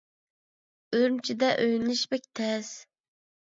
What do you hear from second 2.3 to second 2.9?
تەس.